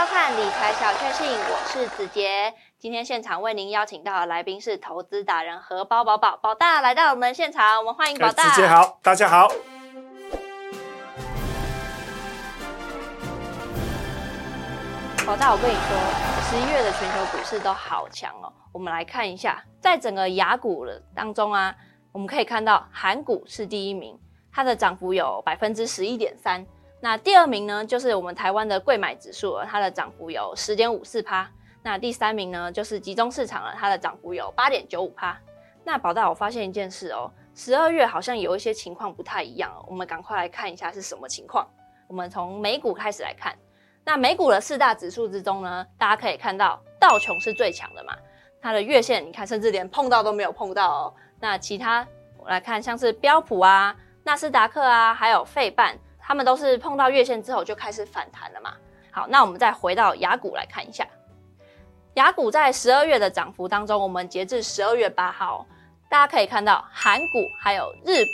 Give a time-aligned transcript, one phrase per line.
[0.00, 2.54] 收看理财小确幸，我是子杰。
[2.78, 8.44] 今天现场为您邀请到的来宾是投资达人荷包宝宝宝大来到我们现场，我们欢迎宝大。
[8.44, 9.46] 子杰好，大家好。
[15.26, 18.50] 宝大，我跟你说，十一月的全球股市都好强哦。
[18.72, 21.76] 我们来看一下，在整个雅股的当中啊，
[22.10, 24.18] 我们可以看到韩股是第一名，
[24.50, 26.64] 它的涨幅有百分之十一点三。
[27.02, 31.50] 那第二名呢，就是我们台湾的贵买指数，它的涨幅有十点五四趴。
[31.82, 35.38] 那第三名呢，就是集中市场了，它的涨幅有八点九五趴。
[35.82, 41.66] 那宝大，我发现一件事哦，十二月好像有一些情况不太一样哦，我们赶快来看一下是什么情况。
[42.06, 43.56] 我们从美股开始来看，
[44.04, 48.14] 那美股的四大指数之中呢，大家可以看到道琼是最强的嘛，
[48.60, 51.14] 它的月线你看，甚至连碰到都没有碰到哦。
[51.40, 55.96] 那其他我来看，像是标普啊、纳斯达克啊，还有费半。
[56.30, 58.72] 他们都是碰到月线之后就开始反弹了嘛？
[59.10, 61.04] 好，那我们再回到雅股来看一下，
[62.14, 65.66] 雅股在十二月的涨幅当中，我们截至十二月八号，
[66.08, 68.30] 大家可以看到韩股、还有日股，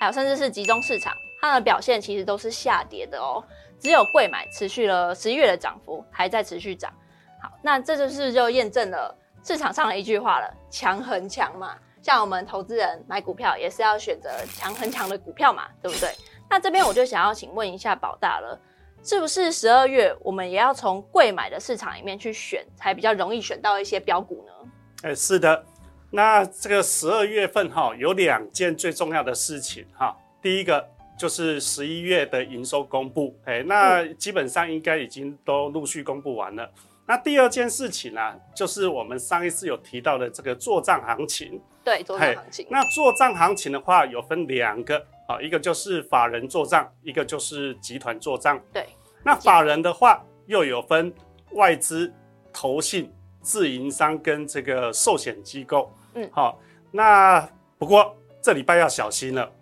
[0.00, 3.40] 还有甚至是集中市场，它的表现其实都是下跌的哦。
[3.78, 6.92] 只有贵买持续了十一月的涨幅，还在持续涨。
[7.40, 11.76] 好，那这就是就验证了市场上的一句话了：强很强嘛。
[12.02, 16.10] 像我们投资人买股票也是要选择强很强的股票嘛，对不对？
[16.48, 18.58] 那这边我就想要请问一下宝大了，
[19.02, 24.70] 是不是十二月我们也要从贵买的市场里面去选，才比较容易选到一些标股呢？
[25.02, 25.64] 哎，是的。
[26.10, 30.16] 那这个十二月份哈，有两件最重要的事情哈。
[30.40, 36.70] 第一个就是十一月的营收公布，哎，那基本上应该已经都陆续公布完了。
[37.06, 41.60] 那第二件事情呢，就是我们上一次有提到的这个做账行情。
[41.84, 42.66] 对，做账行情。
[42.70, 45.04] 那做账行情的话，有分两个。
[45.26, 48.60] 啊，一个就是法人做账，一个就是集团做账。
[48.72, 48.86] 对，
[49.24, 51.12] 那法人的话又有分
[51.52, 52.12] 外资、
[52.52, 53.12] 投信、
[53.42, 55.92] 自营商跟这个寿险机构。
[56.14, 56.60] 嗯，好，
[56.92, 57.40] 那
[57.76, 59.52] 不过这礼拜要小心了，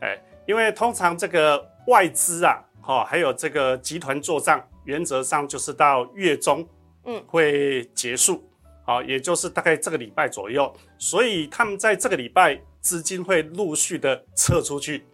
[0.00, 6.68] 哎，因为通常这个外资啊，哈，还有这个集团做账，原则上就是到月中，
[7.06, 8.44] 嗯，会结束，
[8.84, 12.60] 好，也就是大概这个礼拜左右，所以他们在这个礼拜。
[12.86, 15.04] 资金会陆续的撤出去，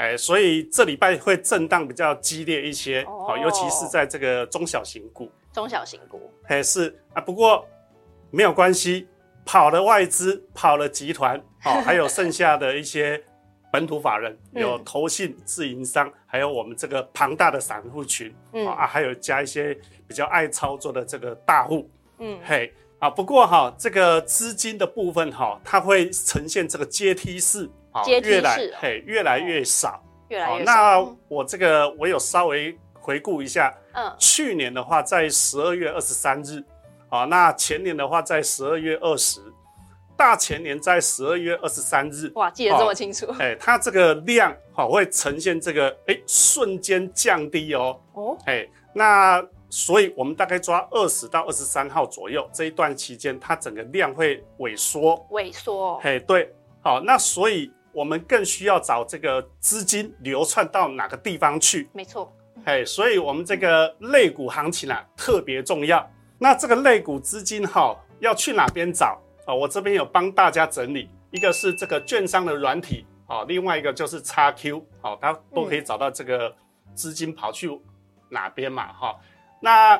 [0.00, 5.30] 哎，所以这礼拜会震荡比较激烈一些，好，尤其是在这个中小型股。
[5.52, 7.68] 中小型股，哎，是啊，不过
[8.30, 9.06] 没有关系，
[9.44, 13.22] 跑了外资，跑了集团，好，还有剩下的一些
[13.70, 18.34] 本土法人，有投信、自营商，还有我们这个庞大的散户群，
[18.66, 19.78] 啊，还有加一些
[20.08, 21.90] 比较爱操作的这个大户，
[22.20, 22.72] 嗯，嘿。
[23.00, 30.72] 啊，不过哈，这个资金的部分哈，它会呈现这个阶梯式，啊，越来嘿越来越少，越来越少。
[30.72, 36.62] 那我这个我有稍微回顾一下，嗯，去年的话在十二月二十三日，
[37.08, 39.40] 啊，那前年的话在十二月二十，
[40.16, 43.26] 大前年在十二月二十三日，哇，记得这么清楚。
[43.38, 49.44] 哎，它这个量好会呈现这个哎瞬间降低哦，哦，哎，那。
[49.72, 55.14] 所以，我们大概抓二十到二十三号左右这一段期间，它整个量会萎缩。
[55.30, 55.96] 萎缩。
[56.00, 56.52] 嘿，对，
[56.82, 61.88] 好，那所以我们更需要找这个资金流窜到哪个地方去。
[61.92, 62.32] 没错。
[62.64, 66.08] 哎，所以我们这个类股行情啊特别重要。
[66.38, 69.54] 那这个类股资金哈要去哪边找啊？
[69.54, 76.54] 我这边有帮大家整理，一个是这个券商的软体啊，另外一个就是叉 Q，好，它都可以找到这个
[76.94, 77.70] 资金跑去
[78.28, 79.16] 哪边嘛，哈。
[79.62, 79.98] 那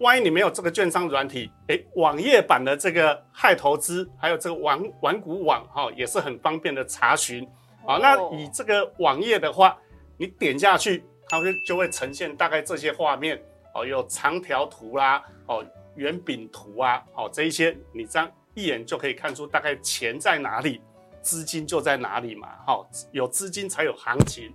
[0.00, 7.44] 万一你没有这个券商软体，哎，网页版的这个害投资，还有这个玩玩股网哈，也是很方便的查询。
[7.84, 9.76] 好，那以这个网页的话，
[10.16, 13.42] 你点下去，它会就会呈现大概这些画面
[13.74, 15.66] 哦，有长条图啦，哦，
[15.96, 20.80] 圆饼图啊，哦，这一些你这样一眼就可以看出大概钱在哪里，
[21.22, 22.48] 资金就在哪里嘛。
[22.64, 24.54] 哈，有资金才有行情。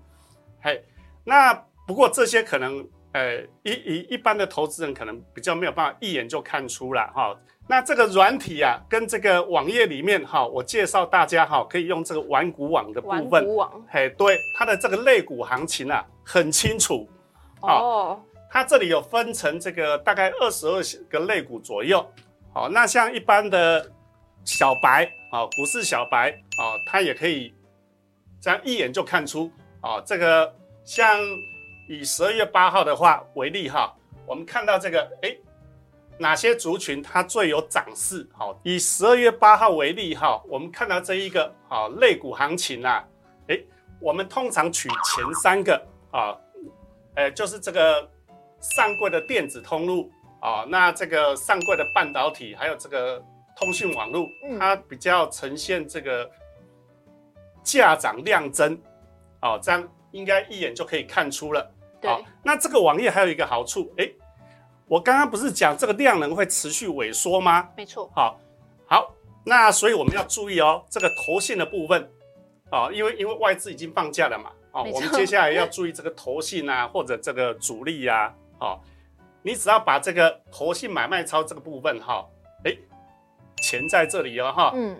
[0.61, 0.81] 嘿，
[1.25, 1.53] 那
[1.85, 2.87] 不过这些可能。
[3.13, 7.35] 呃，一一一般的投资人可能比较没有办法一眼就看出了哈。
[7.67, 13.29] 那这个软体啊，跟这个网页里面哈，我介绍大家哈，可以用这个玩股网的部分。
[13.29, 17.07] 玩股网，嘿，对，它的这个类股行情啊，很清楚。
[17.61, 18.19] 哦。
[18.49, 22.03] 它这里有分成这个大概二十二个类股左右。
[22.51, 23.91] 好，那像一般的
[24.43, 27.53] 小白啊，股市小白啊，他也可以
[28.41, 29.51] 这样一眼就看出
[29.81, 30.51] 啊，这个
[30.83, 31.19] 像。
[31.87, 33.93] 以十二月八号的话为例哈，
[34.25, 35.35] 我们看到这个哎，
[36.17, 38.27] 哪些族群它最有涨势？
[38.33, 43.03] 好，以十二月八号为例哈，我们看到这一个好类股行情啊，
[43.47, 43.59] 哎，
[43.99, 45.81] 我们通常取前三个
[46.11, 46.37] 啊，
[47.15, 48.09] 呃，就是这个
[48.59, 50.09] 上柜的电子通路
[50.39, 53.21] 啊，那这个上柜的半导体还有这个
[53.55, 56.29] 通讯网络，嗯它比较呈现这个
[57.61, 58.77] 价涨量增，
[59.41, 61.69] 哦，这样应该一眼就可以看出了。
[62.01, 64.13] 好，那这个网页还有一个好处，诶，
[64.87, 67.69] 我刚刚不是讲这个量能会持续萎缩吗？
[67.75, 68.39] 没错，好，
[68.85, 69.13] 好，
[69.45, 72.09] 那所以我们要注意哦，这个投信的部分，
[72.71, 78.79] 哦，因为因为外资已经放假了嘛，哦我们接下来要注意这个投信啊，或者这个主力呀、哦，
[79.41, 82.27] 你只要把这个投信买卖超这个部分哈，
[82.65, 82.75] 哎、
[83.61, 84.97] 钱在这里哦哈，嗯，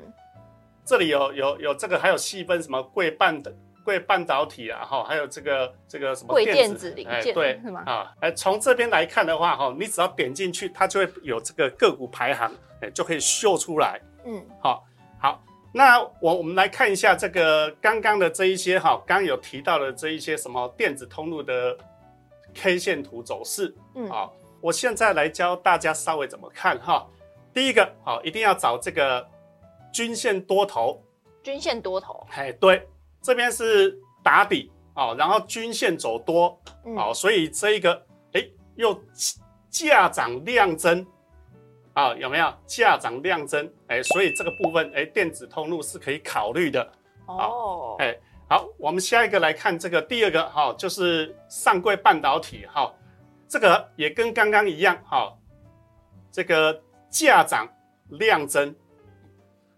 [0.85, 3.53] 这里有有有这个还有细分什么贵半的。
[3.83, 12.51] 贵半导体啊，哈，还有这个这个什么贵电电子零件哎对是吗啊，哎，从这边来看的话，哈，你只要点进去，它就会有这个个股排行，
[12.81, 13.99] 哎，就可以秀出来。
[14.25, 14.83] 嗯，好，
[15.19, 15.43] 好，
[15.73, 21.77] 那我我们来看一下这个刚刚的这一些哈，刚刚有提到的这一些什么电子通路的
[22.53, 23.75] K 线图走势。
[23.95, 27.05] 嗯好，我现在来教大家稍微怎么看哈。
[27.53, 29.27] 第一个，好，一定要找这个
[29.91, 31.03] 均线多头，
[31.43, 32.87] 均线多头，哎，对，
[33.23, 39.01] 这边是打底哦，然后均线走多，嗯，好、所以这一个哎又
[39.69, 41.05] 价涨量增
[41.93, 43.71] 啊、有没有价涨量增？
[43.87, 46.91] 哎，所以这个部分哎电子通路是可以考虑的。
[47.27, 48.17] 哦，哎，
[48.49, 52.91] 好，我们下一个来看这个第二个哈、就是上柜半导体哈、
[53.47, 55.31] 这个也跟刚刚一样哈、
[56.31, 56.81] 这个
[57.11, 57.67] 价涨
[58.09, 58.75] 量增，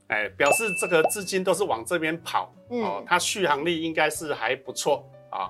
[0.07, 2.53] 哎，表示这个资金都是往这边跑。
[2.69, 5.49] 哦嗯，，它续航力应该是还不错啊。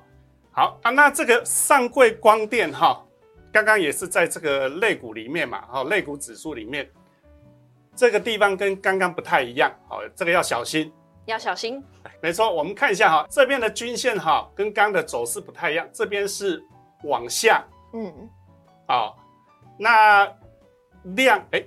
[0.51, 3.03] 好啊，那这个上柜光电哈，
[3.51, 6.89] 刚刚也是在这个类股里面嘛，哈、类股指数里面，
[7.95, 10.91] 这个地方跟刚刚不太一样，好、这个要小心。
[11.25, 11.83] 要小心，
[12.21, 16.63] 没错，我们看一下哈，这边的均线哈跟刚刚的走势不太一样，这边是
[17.03, 18.29] 往下嗯，
[18.87, 19.15] 哦、
[19.79, 20.31] 那
[21.15, 21.63] 量哎，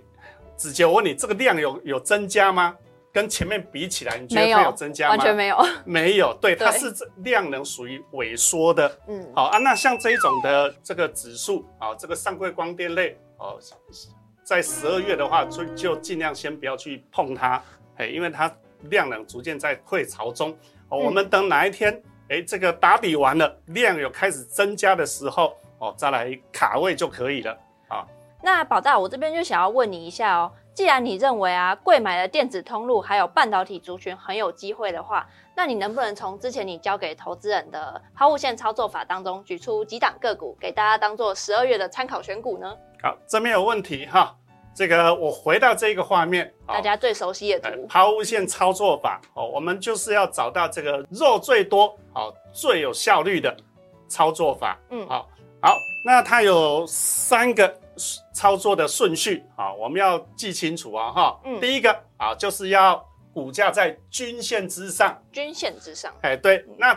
[0.58, 2.76] 子杰，我问你，这个量有有增加吗？
[3.10, 5.16] 跟前面比起来，你觉得没有它有增加吗？
[5.16, 5.56] 完全没有，
[5.87, 8.99] 没有，对，它是这量能属于萎缩的。
[9.06, 13.58] 嗯，好啊，那像这一种的这个指数啊，这个上柜光电类哦，
[14.44, 17.62] 在十二月的话，就就尽量先不要去碰它，
[17.96, 18.55] 哎，因为它
[18.90, 20.50] 量能逐渐在退潮中。
[20.90, 27.58] 哦，嗯我们等哪一天，哎，这个打底完了，量有开始增加的时候，哦，再来卡位就可以了。
[28.43, 42.76] 那宝大，我这边就想要问你一下哦，既然你认为啊，贵买的电子通路还有半导体族群很有机会的话，那你能不能从之前你教给投资人的抛物线操作法当中，举出几档个股给大家当做十二月的参考选股呢？
[43.02, 44.35] 好，这没有问题哈。
[44.73, 53.56] 这个我回到这个画面，大家最熟悉的抛物线操作法哦，我们就是要找到这个肉最多、好最有效率的
[54.06, 54.79] 操作法。
[54.91, 55.29] 嗯好，
[55.61, 57.76] 好，那它有三个
[58.33, 61.41] 操作的顺序，啊，我们要记清楚啊哈。
[61.45, 61.61] 嗯。
[61.61, 66.93] 第一个啊，就是要股价在均线之上，均线之上，哎，对，那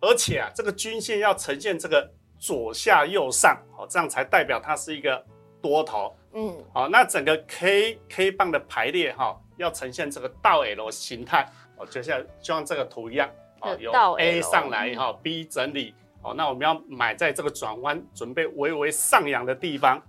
[0.00, 5.24] 而且啊，这个均线要呈现这个左下右上，哦，这样才代表它是一个
[5.60, 6.14] 多头。
[6.32, 11.50] 嗯，好，那整个 K K 棒的排列哈、要呈现这个倒 L 形态。
[11.76, 13.30] 哦，就像就像这个图一样
[13.60, 15.94] 哦，有 A 上来哈、b 整理。
[16.20, 20.02] 哦，那我们要买在这个转弯准备微微上扬的地方，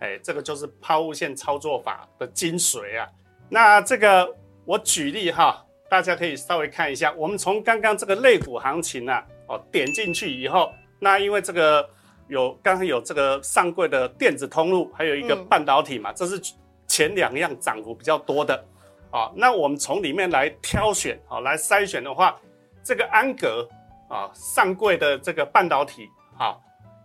[0.00, 3.08] 哎，这个就是抛物线操作法的精髓啊。
[3.48, 4.28] 那这个
[4.64, 11.88] 我举例哈、大家可以稍微看一下，我们从刚刚这个类股行情啊，哦，点进去以后，那因为这个
[12.28, 16.40] 有刚刚有这个上柜的电子通路，还有一个嗯半导体嘛，这是
[16.86, 18.64] 前两样涨幅比较多的
[19.10, 19.30] 啊。
[19.34, 22.38] 那我们从里面来挑选啊，来筛选的话，
[22.82, 23.68] 这个安格
[24.08, 26.56] 啊上柜的这个半导体啊，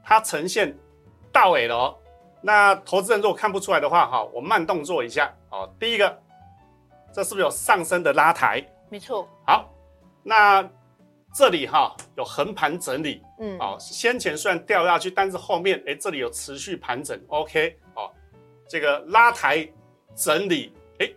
[0.04, 0.74] 它呈现
[1.32, 1.98] 大尾了哦。
[2.46, 5.34] 那投资人如果看不出来的话，哈，我慢动作一下。
[5.50, 5.68] 哦。
[5.80, 6.16] 第一个，
[7.12, 8.64] 这是不是有上升的拉抬？
[8.88, 9.68] 没错，好，
[10.22, 10.64] 那
[11.34, 18.12] 这里哈有横盘整理，嗯，哦，先前虽然掉下去，但是后面哎这里有持续盘整，OK，哦，
[18.70, 19.68] 这个拉抬
[20.16, 21.10] 整理，哎，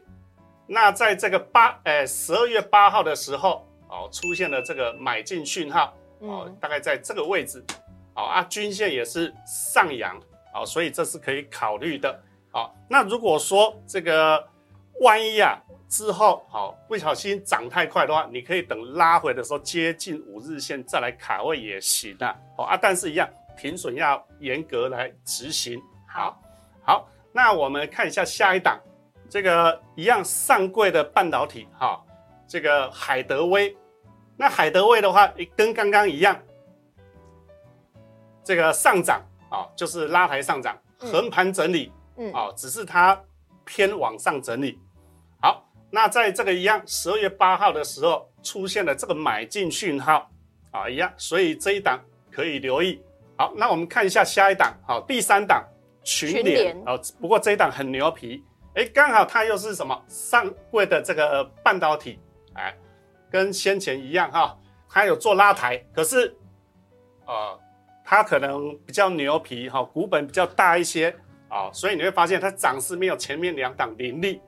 [0.67, 7.63] 那在这个八哎十二月八号的时候，哦出现了这个买进讯号，哦嗯，大概在这个位置，
[8.15, 10.19] 哦啊均线也是上扬，
[10.59, 14.45] 哦，所以这是可以考虑的，好，那如果说这个
[15.01, 15.57] 万一啊
[15.89, 25.81] 之后好、不小心涨太快的话，你可以等拉回的时候接近五日线再来卡位也行啊，好啊，但是一样停损要严格来执行。
[26.07, 26.41] 好，
[26.83, 28.81] 好，那我们看一下下一档，
[29.31, 32.03] 这个一样上柜的半导体哈、
[32.47, 33.77] 这个海德威，
[34.37, 36.39] 那海德威的话跟刚刚一样，
[38.43, 43.21] 这个上涨啊，就是拉抬上涨，横盘整理，嗯，啊，只是它
[43.65, 44.79] 偏往上整理。
[45.41, 50.31] 好，那在这个一样，十二月八号的时候出现了这个买进讯号，
[50.71, 52.01] 啊，一样，所以这一档
[52.31, 53.03] 可以留意。
[53.37, 55.65] 好，那我们看一下下一档，好，第三档
[56.03, 58.43] 群联，哦，不过这一档很牛皮，
[58.75, 62.19] 哎，刚好它又是什么上柜的这个半导体，
[62.55, 62.77] 哎，
[63.31, 66.37] 跟先前一样哈，它有做拉抬，可是，
[67.27, 67.61] 呃，
[68.11, 71.15] 它可能比较牛皮哈，股本比较大一些
[71.51, 74.41] 啊，所以你会发现它涨势没有前面两档凌厉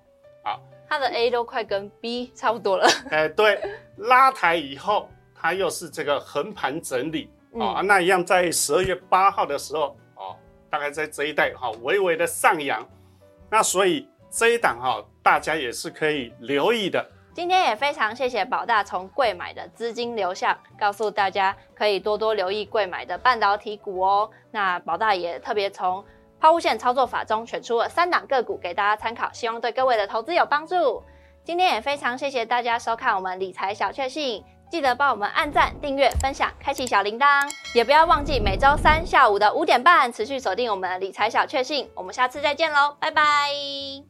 [0.42, 0.56] 啊。
[0.88, 2.88] 它的 A 都快跟 B 差不多了。
[3.12, 3.60] 哎，对，
[3.98, 10.34] 拉抬以后，它又是这个横盘整理嗯啊、那一样在十二月八号的时候哦，
[10.70, 12.88] 大概在这一带哈、微微的上扬，
[13.50, 17.06] 那所以这一档哈、大家也是可以留意的。
[17.32, 24.30] 今天也非常谢谢宝大从贵买的资金流向，告诉大家可以多多留意贵买的半导体股哦。
[24.50, 26.04] 那宝大也特别从
[26.40, 31.02] 抛物线操作法中选出了三档个股给大家参考，希望对各位的投资有帮助。
[31.44, 41.88] 今天也非常谢谢大家收看我们理财小确幸，记得帮我们按赞、订阅、分享、开启小铃铛，也不要忘记每周三下午的五点半持续锁定我们的理财小确幸。
[41.94, 44.09] 我们下次再见喽，拜拜。